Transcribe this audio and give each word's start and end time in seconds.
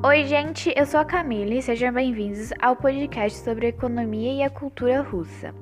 Oi, 0.00 0.26
gente, 0.26 0.72
eu 0.76 0.86
sou 0.86 1.00
a 1.00 1.04
Camille 1.04 1.58
e 1.58 1.62
sejam 1.62 1.92
bem-vindos 1.92 2.52
ao 2.62 2.76
podcast 2.76 3.36
sobre 3.40 3.66
a 3.66 3.70
economia 3.70 4.32
e 4.32 4.44
a 4.44 4.48
cultura 4.48 5.02
russa. 5.02 5.52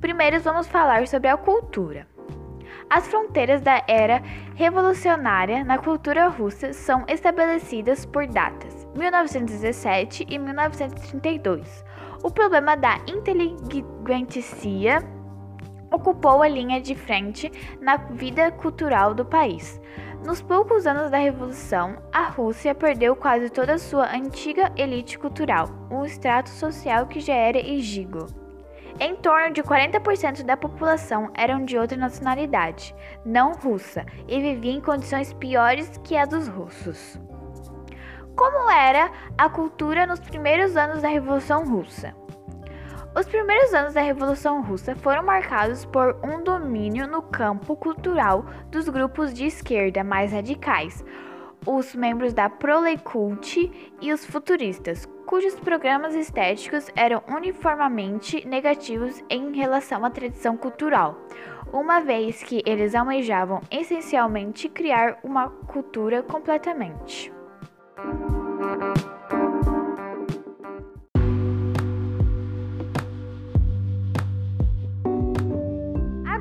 Primeiro, 0.00 0.40
vamos 0.40 0.68
falar 0.68 1.08
sobre 1.08 1.26
a 1.26 1.36
cultura. 1.36 2.06
As 2.88 3.08
fronteiras 3.08 3.60
da 3.60 3.82
era 3.88 4.22
revolucionária 4.54 5.64
na 5.64 5.78
cultura 5.78 6.28
russa 6.28 6.72
são 6.72 7.04
estabelecidas 7.08 8.06
por 8.06 8.24
datas 8.28 8.86
1917 8.94 10.26
e 10.28 10.38
1932. 10.38 11.84
O 12.22 12.30
problema 12.30 12.76
da 12.76 13.00
inteligência 13.08 15.02
ocupou 15.92 16.40
a 16.40 16.48
linha 16.48 16.80
de 16.80 16.94
frente 16.94 17.50
na 17.80 17.96
vida 17.96 18.52
cultural 18.52 19.12
do 19.12 19.24
país. 19.24 19.80
Nos 20.24 20.40
poucos 20.40 20.86
anos 20.86 21.10
da 21.10 21.18
Revolução, 21.18 21.96
a 22.12 22.28
Rússia 22.28 22.72
perdeu 22.76 23.16
quase 23.16 23.50
toda 23.50 23.74
a 23.74 23.78
sua 23.78 24.14
antiga 24.14 24.70
elite 24.76 25.18
cultural, 25.18 25.68
um 25.90 26.04
extrato 26.04 26.48
social 26.48 27.08
que 27.08 27.18
já 27.18 27.34
era 27.34 27.58
exíguo. 27.58 28.28
Em 29.00 29.16
torno 29.16 29.52
de 29.52 29.64
40% 29.64 30.44
da 30.44 30.56
população 30.56 31.32
eram 31.34 31.64
de 31.64 31.76
outra 31.76 31.96
nacionalidade, 31.96 32.94
não 33.24 33.54
russa, 33.54 34.06
e 34.28 34.40
viviam 34.40 34.76
em 34.76 34.80
condições 34.80 35.32
piores 35.32 35.90
que 36.04 36.16
a 36.16 36.24
dos 36.24 36.46
russos. 36.46 37.18
Como 38.36 38.70
era 38.70 39.10
a 39.36 39.48
cultura 39.48 40.06
nos 40.06 40.20
primeiros 40.20 40.76
anos 40.76 41.02
da 41.02 41.08
Revolução 41.08 41.68
Russa? 41.68 42.14
Os 43.14 43.26
primeiros 43.26 43.74
anos 43.74 43.92
da 43.92 44.00
Revolução 44.00 44.62
Russa 44.62 44.96
foram 44.96 45.22
marcados 45.22 45.84
por 45.84 46.16
um 46.24 46.42
domínio 46.42 47.06
no 47.06 47.20
campo 47.20 47.76
cultural 47.76 48.46
dos 48.70 48.88
grupos 48.88 49.34
de 49.34 49.44
esquerda 49.44 50.02
mais 50.02 50.32
radicais, 50.32 51.04
os 51.66 51.94
membros 51.94 52.32
da 52.32 52.48
Prolekult 52.48 53.70
e 54.00 54.12
os 54.12 54.24
futuristas, 54.24 55.06
cujos 55.26 55.54
programas 55.60 56.14
estéticos 56.14 56.88
eram 56.96 57.22
uniformemente 57.28 58.46
negativos 58.48 59.22
em 59.28 59.54
relação 59.54 60.04
à 60.06 60.10
tradição 60.10 60.56
cultural, 60.56 61.20
uma 61.70 62.00
vez 62.00 62.42
que 62.42 62.62
eles 62.64 62.94
almejavam 62.94 63.60
essencialmente 63.70 64.70
criar 64.70 65.18
uma 65.22 65.50
cultura 65.50 66.22
completamente. 66.22 67.30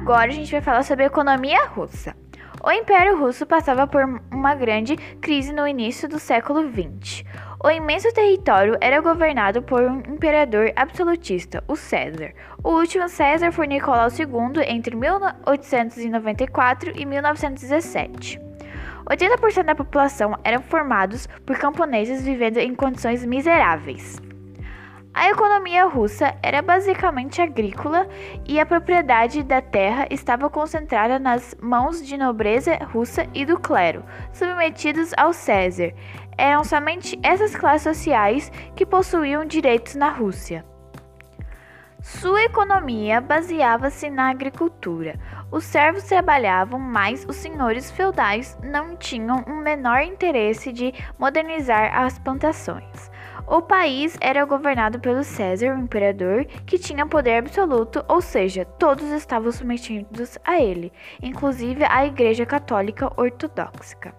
Agora 0.01 0.31
a 0.31 0.33
gente 0.33 0.51
vai 0.51 0.61
falar 0.61 0.81
sobre 0.81 1.03
a 1.03 1.07
economia 1.07 1.63
russa. 1.67 2.15
O 2.63 2.71
Império 2.71 3.19
Russo 3.19 3.45
passava 3.45 3.85
por 3.85 4.03
uma 4.31 4.55
grande 4.55 4.97
crise 5.21 5.53
no 5.53 5.67
início 5.67 6.09
do 6.09 6.17
século 6.17 6.63
XX. 6.63 7.23
O 7.63 7.69
imenso 7.69 8.11
território 8.11 8.75
era 8.81 8.99
governado 8.99 9.61
por 9.61 9.83
um 9.83 9.99
imperador 9.99 10.73
absolutista, 10.75 11.63
o 11.67 11.75
César. 11.75 12.33
O 12.63 12.71
último 12.71 13.07
César 13.07 13.51
foi 13.51 13.67
Nicolau 13.67 14.07
II 14.09 14.63
entre 14.67 14.95
1894 14.95 16.93
e 16.99 17.05
1917. 17.05 18.41
80% 19.05 19.63
da 19.63 19.75
população 19.75 20.35
eram 20.43 20.63
formados 20.63 21.27
por 21.45 21.59
camponeses 21.59 22.23
vivendo 22.23 22.57
em 22.57 22.73
condições 22.73 23.23
miseráveis. 23.23 24.19
A 25.13 25.29
economia 25.29 25.85
russa 25.87 26.33
era 26.41 26.61
basicamente 26.61 27.41
agrícola 27.41 28.07
e 28.47 28.61
a 28.61 28.65
propriedade 28.65 29.43
da 29.43 29.61
terra 29.61 30.07
estava 30.09 30.49
concentrada 30.49 31.19
nas 31.19 31.53
mãos 31.61 32.05
de 32.05 32.15
nobreza 32.15 32.77
russa 32.93 33.27
e 33.33 33.45
do 33.45 33.59
clero, 33.59 34.05
submetidos 34.31 35.11
ao 35.17 35.33
César. 35.33 35.93
Eram 36.37 36.63
somente 36.63 37.19
essas 37.21 37.53
classes 37.53 37.83
sociais 37.83 38.49
que 38.73 38.85
possuíam 38.85 39.43
direitos 39.43 39.95
na 39.95 40.09
Rússia. 40.09 40.63
Sua 42.01 42.43
economia 42.43 43.19
baseava-se 43.19 44.09
na 44.09 44.29
agricultura. 44.29 45.19
Os 45.51 45.65
servos 45.65 46.03
trabalhavam, 46.03 46.79
mas 46.79 47.25
os 47.27 47.35
senhores 47.35 47.91
feudais 47.91 48.57
não 48.63 48.95
tinham 48.95 49.43
um 49.45 49.57
menor 49.57 50.01
interesse 50.01 50.71
de 50.71 50.93
modernizar 51.19 51.95
as 51.95 52.17
plantações. 52.17 53.11
O 53.47 53.61
país 53.61 54.17
era 54.21 54.45
governado 54.45 54.99
pelo 54.99 55.23
César, 55.23 55.75
o 55.75 55.79
imperador, 55.79 56.45
que 56.65 56.77
tinha 56.77 57.05
poder 57.05 57.37
absoluto, 57.37 58.03
ou 58.07 58.21
seja, 58.21 58.65
todos 58.65 59.05
estavam 59.11 59.51
submetidos 59.51 60.37
a 60.43 60.61
ele, 60.61 60.91
inclusive 61.21 61.83
a 61.83 62.05
Igreja 62.05 62.45
Católica 62.45 63.11
Ortodoxa. 63.17 64.13